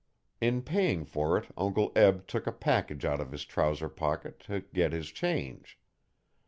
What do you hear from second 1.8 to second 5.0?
Eb took a package out of his trouser pocket to get